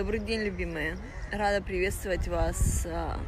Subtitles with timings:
[0.00, 0.96] Добрый день, любимые.
[1.30, 3.20] Рада приветствовать вас а,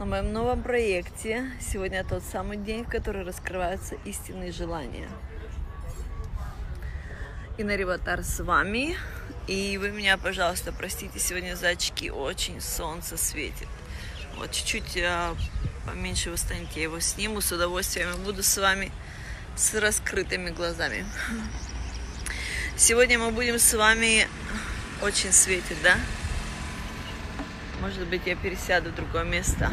[0.00, 1.52] на моем новом проекте.
[1.60, 5.08] Сегодня тот самый день, в который раскрываются истинные желания.
[7.58, 8.96] Инна Риватар с вами.
[9.46, 12.10] И вы меня, пожалуйста, простите, сегодня за очки.
[12.10, 13.68] Очень солнце светит.
[14.38, 15.36] Вот чуть-чуть а,
[15.86, 18.90] поменьше вы станете, я его сниму с удовольствием и буду с вами
[19.54, 21.06] с раскрытыми глазами.
[22.76, 24.26] Сегодня мы будем с вами...
[25.02, 25.96] Очень светит, да?
[27.80, 29.68] Может быть, я пересяду в другое место.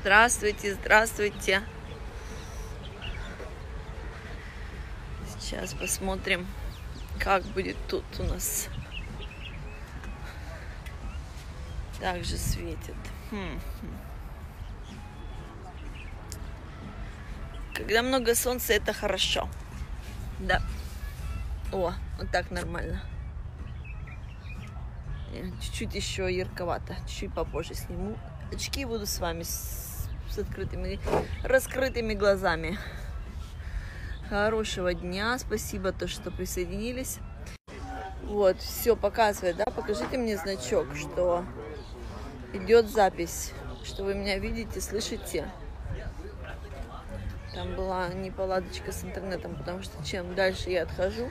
[0.00, 1.62] Здравствуйте, здравствуйте.
[5.38, 6.48] Сейчас посмотрим,
[7.20, 8.68] как будет тут у нас.
[12.00, 12.96] Также светит.
[13.30, 13.60] Хм.
[17.72, 19.48] Когда много солнца, это хорошо.
[20.40, 20.60] Да.
[21.74, 23.00] О, вот так нормально.
[25.60, 26.94] Чуть-чуть еще ярковато.
[27.08, 28.16] Чуть попозже сниму.
[28.52, 31.00] Очки буду с вами с, с открытыми,
[31.42, 32.78] раскрытыми глазами.
[34.28, 35.36] Хорошего дня.
[35.36, 37.18] Спасибо, то, что присоединились.
[38.22, 39.64] Вот, все показывает, да?
[39.64, 41.44] Покажите мне значок, что
[42.52, 45.50] идет запись, что вы меня видите, слышите.
[47.52, 51.30] Там была неполадочка с интернетом, потому что чем дальше я отхожу,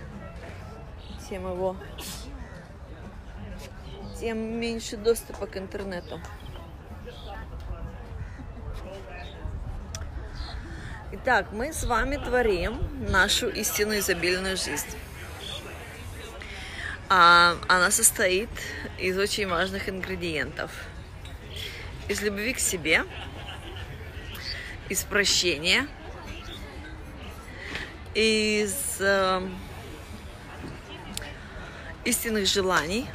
[1.30, 1.76] тем его,
[4.20, 6.20] тем меньше доступа к интернету.
[11.12, 12.80] Итак, мы с вами творим
[13.10, 14.88] нашу истинную изобильную жизнь.
[17.10, 18.50] А, она состоит
[18.98, 20.72] из очень важных ингредиентов.
[22.08, 23.06] Из любви к себе,
[24.90, 25.88] из прощения–
[28.14, 29.42] из э,
[32.06, 33.06] истинных желаний,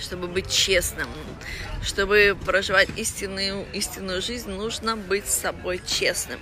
[0.00, 1.08] чтобы быть честным,
[1.82, 6.40] чтобы проживать истинную, истинную жизнь, нужно быть с собой честным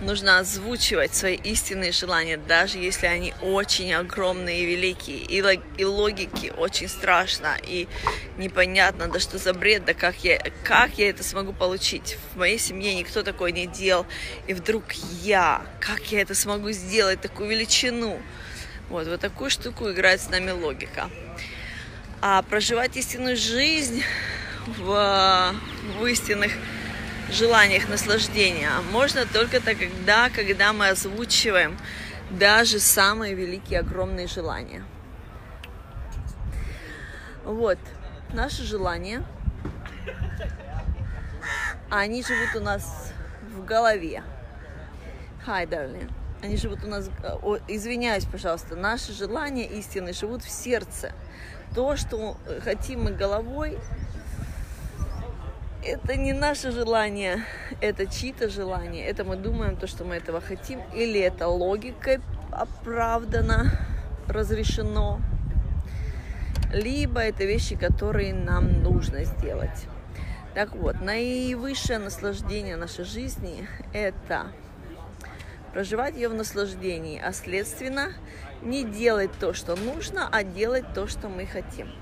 [0.00, 5.18] нужно озвучивать свои истинные желания, даже если они очень огромные и великие.
[5.18, 7.88] И, и логики очень страшно, и
[8.36, 12.18] непонятно, да что за бред, да как я, как я это смогу получить.
[12.34, 14.06] В моей семье никто такое не делал,
[14.46, 18.20] и вдруг я, как я это смогу сделать, такую величину.
[18.88, 21.10] Вот, вот такую штуку играет с нами логика.
[22.20, 24.02] А проживать истинную жизнь
[24.66, 25.54] в,
[25.98, 26.52] в истинных
[27.30, 31.76] желаниях наслаждения можно только тогда, когда мы озвучиваем
[32.30, 34.84] даже самые великие, огромные желания.
[37.44, 37.78] Вот,
[38.32, 39.22] наши желания,
[41.90, 43.12] они живут у нас
[43.56, 44.22] в голове.
[45.46, 46.10] Hi, darling.
[46.42, 47.10] Они живут у нас,
[47.42, 51.12] о, извиняюсь, пожалуйста, наши желания истины живут в сердце.
[51.74, 53.78] То, что хотим мы головой,
[55.84, 57.44] это не наше желание,
[57.80, 59.06] это чьи-то желания.
[59.06, 62.20] Это мы думаем то, что мы этого хотим, или это логикой
[62.50, 63.70] оправдано,
[64.28, 65.20] разрешено,
[66.72, 69.86] либо это вещи, которые нам нужно сделать.
[70.54, 74.46] Так вот, наивысшее наслаждение нашей жизни– это
[75.76, 78.14] проживать ее в наслаждении, а следственно
[78.62, 81.92] не делать то, что нужно, а делать то, что мы хотим.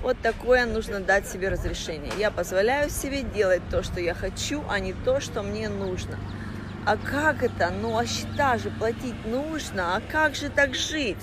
[0.00, 2.10] Вот такое нужно дать себе разрешение.
[2.16, 6.18] Я позволяю себе делать то, что я хочу, а не то, что мне нужно.
[6.86, 7.70] А как это?
[7.82, 9.94] Ну, а счета же платить нужно.
[9.96, 11.22] А как же так жить?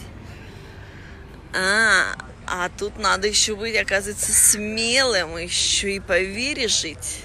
[1.55, 2.15] А,
[2.45, 7.23] а тут надо еще быть, оказывается, смелым, еще и по вере жить.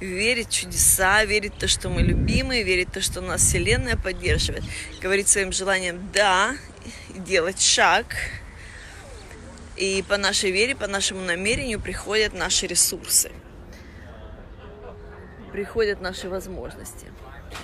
[0.00, 3.96] Верить в чудеса, верить в то, что мы любимые, верить в то, что нас Вселенная
[3.96, 4.64] поддерживает.
[5.00, 6.56] Говорить своим желанием «да»,
[7.14, 8.06] делать шаг–
[9.76, 13.30] и по нашей вере, по нашему намерению приходят наши ресурсы,
[15.52, 17.06] приходят наши возможности.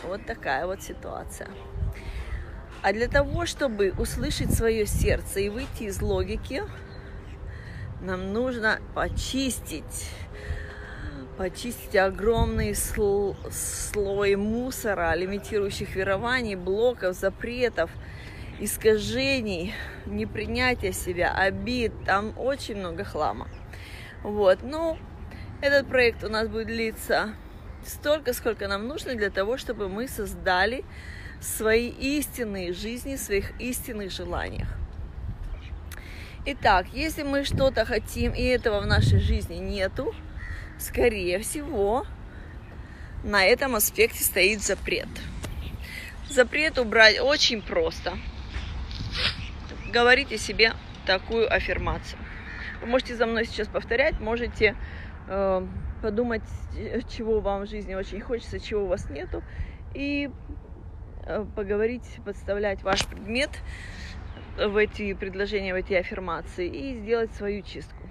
[0.05, 1.49] Вот такая вот ситуация.
[2.83, 6.65] А для того, чтобы услышать свое сердце и выйти из логики,
[8.03, 10.11] нам нужно почистить,
[11.37, 17.91] почистить огромный слой мусора, лимитирующих верований, блоков, запретов–
[18.65, 19.75] искажений,
[20.07, 23.49] непринятия себя, обид, там очень много хлама.
[24.23, 24.97] Вот, ну,
[25.61, 27.35] этот проект у нас будет длиться
[27.85, 30.85] столько, сколько нам нужно для того, чтобы мы создали
[31.41, 34.69] свои истинные жизни, своих истинных желаниях.
[36.45, 40.15] Итак, если мы что-то хотим, и этого в нашей жизни нету,
[40.79, 42.07] скорее всего,
[43.25, 45.09] на этом аспекте стоит запрет.
[46.29, 48.17] Запрет убрать очень просто–
[49.93, 50.73] говорите себе
[51.07, 52.19] такую аффирмацию.
[52.81, 54.75] Вы можете за мной сейчас повторять, можете
[55.29, 55.67] э,
[56.01, 56.43] подумать,
[57.17, 59.45] чего вам в жизни очень хочется, чего у вас нету,
[59.95, 60.31] и
[61.27, 63.51] э, поговорить, подставлять ваш предмет
[64.57, 68.03] в эти предложения, в эти аффирмации и сделать свою чистку.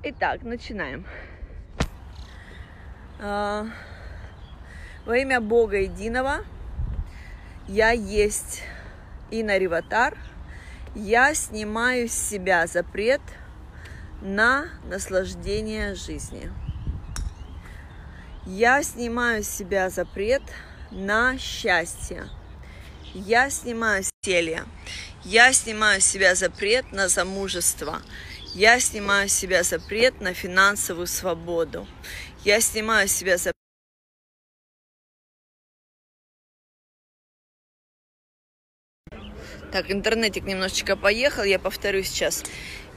[0.00, 1.04] Итак, начинаем.
[3.18, 3.66] А,
[5.04, 6.44] во имя Бога Единого
[7.66, 8.62] я есть
[9.32, 10.16] Ина Риватар.
[10.94, 13.20] Я снимаю с себя запрет
[14.22, 16.48] на наслаждение жизни.
[18.46, 20.42] Я снимаю с себя запрет
[20.92, 22.28] на счастье.
[23.14, 24.64] Я снимаю стелья.
[25.24, 28.00] Я снимаю с себя запрет на замужество.
[28.58, 31.86] Я снимаю с себя запрет на финансовую свободу.
[32.44, 33.54] Я снимаю с себя запрет
[39.70, 42.42] Так, интернетик немножечко поехал, я повторю сейчас.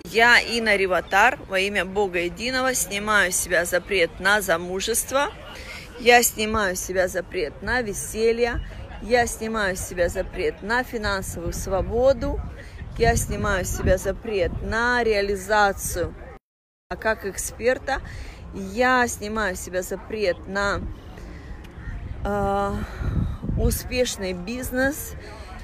[0.05, 5.31] Я Ина Риватар во имя Бога Единого снимаю с себя запрет на замужество.
[5.99, 8.67] Я снимаю с себя запрет на веселье.
[9.03, 12.41] Я снимаю с себя запрет на финансовую свободу.
[12.97, 16.13] Я снимаю с себя запрет на реализацию
[16.99, 18.01] как эксперта.
[18.53, 20.81] Я снимаю с себя запрет на
[22.25, 22.73] э,
[23.57, 25.13] успешный бизнес.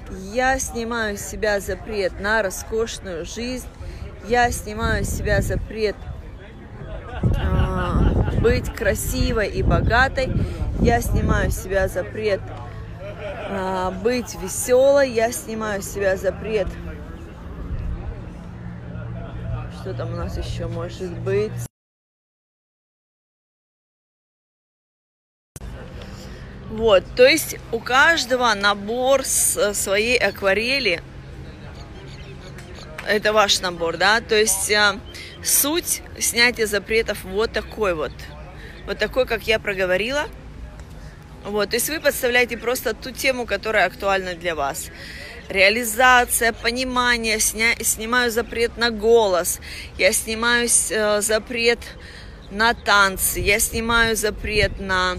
[0.09, 3.67] Я снимаю с себя запрет на роскошную жизнь.
[4.27, 5.97] Я снимаю с себя запрет
[7.21, 10.31] э, быть красивой и богатой.
[10.79, 12.39] Я снимаю с себя запрет
[13.49, 15.11] э, быть веселой.
[15.11, 16.67] Я снимаю с себя запрет.
[19.87, 21.53] Что там у нас еще может быть?
[26.69, 31.01] Вот, то есть у каждого набор с своей акварели.
[33.07, 34.19] Это ваш набор, да?
[34.19, 34.99] То есть а,
[35.41, 38.11] суть снятия запретов вот такой вот.
[38.87, 40.25] Вот такой, как я проговорила.
[41.45, 44.91] Вот, то есть вы подставляете просто ту тему, которая актуальна для вас.
[45.49, 49.59] Реализация, понимание, сня, снимаю запрет на голос,
[49.97, 51.79] я снимаю э, запрет
[52.51, 55.17] на танцы, я снимаю запрет на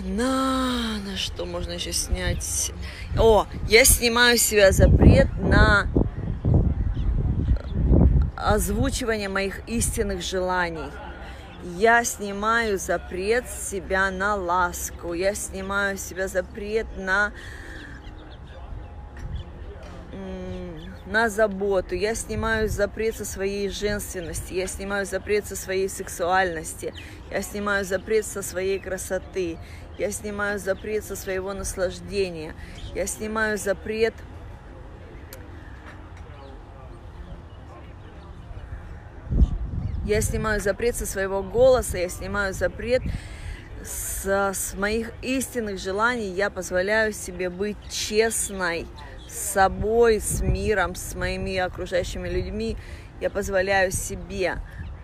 [0.00, 2.72] на, на что можно еще снять?
[3.18, 5.88] О, я снимаю с себя запрет на
[8.36, 10.90] озвучивание моих истинных желаний.
[11.64, 15.12] Я снимаю запрет с себя на ласку.
[15.12, 17.32] Я снимаю с себя запрет на
[21.08, 26.92] на заботу, я снимаю запрет со своей женственности, я снимаю запрет со своей сексуальности,
[27.30, 29.58] я снимаю запрет со своей красоты,
[29.96, 32.54] я снимаю запрет со своего наслаждения.
[32.94, 34.14] Я снимаю запрет
[40.08, 43.02] Я снимаю запрет со своего голоса, я снимаю запрет
[43.84, 46.30] с, с моих истинных желаний.
[46.30, 48.86] Я позволяю себе быть честной
[49.28, 52.78] с собой, с миром, с моими окружающими людьми.
[53.20, 54.54] Я позволяю себе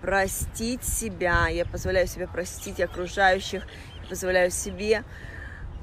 [0.01, 3.67] простить себя, я позволяю себе простить окружающих,
[4.09, 5.05] позволяю себе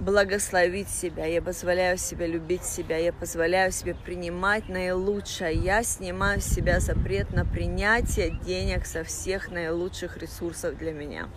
[0.01, 5.53] благословить себя, я позволяю себе любить себя, я позволяю себе принимать наилучшее.
[5.53, 11.29] Я снимаю с себя запрет на принятие денег со всех наилучших ресурсов для меня.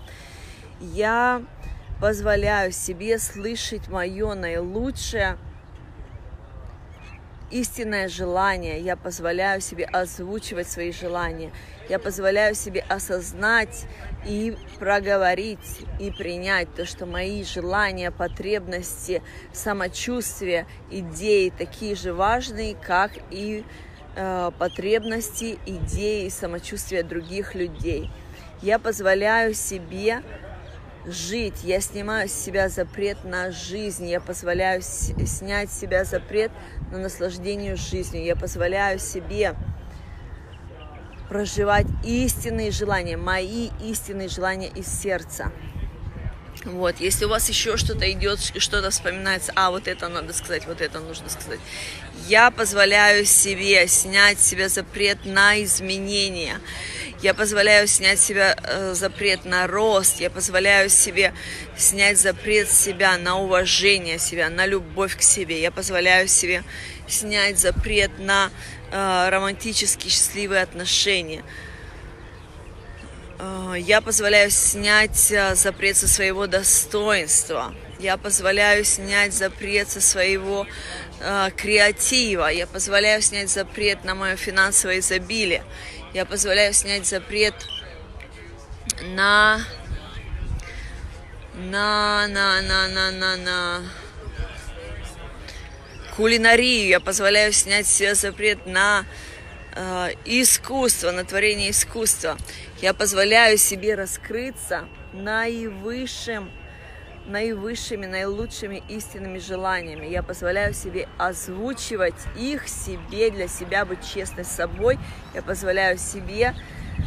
[0.81, 1.43] Я
[2.01, 5.37] позволяю себе слышать мое наилучшее–
[7.51, 11.53] истинное желание, я позволяю себе озвучивать свои желания,
[11.89, 13.87] я позволяю себе осознать
[14.27, 19.23] и проговорить и принять то, что мои желания, потребности,
[19.53, 23.65] самочувствие, идеи такие же важные, как и
[24.17, 28.11] э, потребности, идеи самочувствие других людей.
[28.63, 30.23] Я позволяю себе
[31.07, 31.63] жить.
[31.63, 34.07] Я снимаю с себя запрет на жизнь.
[34.07, 36.51] Я позволяю снять с себя запрет
[36.91, 38.25] на наслаждение жизнью.
[38.25, 39.55] Я позволяю себе
[41.29, 45.53] проживать истинные желания, мои истинные желания из сердца.
[46.65, 50.81] Вот, если у вас еще что-то идет, что-то вспоминается, а вот это надо сказать, вот
[50.81, 51.61] это нужно сказать.
[52.27, 56.59] Я позволяю себе снять с себя запрет на изменения.
[57.25, 60.21] Я позволяю снять себя э, запрет на рост.
[60.21, 61.33] Я позволяю себе
[61.77, 65.61] снять запрет себя на уважение себя, на любовь к себе.
[65.61, 66.63] Я позволяю себе
[67.09, 68.51] снять запрет на
[68.93, 71.43] э, романтические счастливые отношения
[73.39, 77.75] Э, я позволяю снять э, запрет со своего достоинства.
[77.99, 80.67] Я позволяю снять запрет со своего
[81.21, 82.49] э, креатива.
[82.49, 85.63] Я позволяю снять запрет на мое финансовое изобилие.
[86.13, 87.55] Я позволяю снять запрет
[89.03, 89.61] на
[91.55, 93.83] на на на на на на
[96.17, 96.89] кулинарию.
[96.89, 99.05] Я позволяю снять себе запрет на
[99.75, 102.37] э, искусство, на творение искусства.
[102.81, 106.51] Я позволяю себе раскрыться наивысшим,
[107.27, 110.07] наивысшими, наилучшими истинными желаниями.
[110.07, 114.99] Я позволяю себе озвучивать их себе, для себя быть честной с собой.
[115.35, 116.55] Я позволяю себе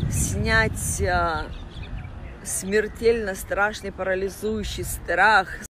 [0.09, 1.43] снять э,
[2.43, 5.63] смертельно страшный парализующий страх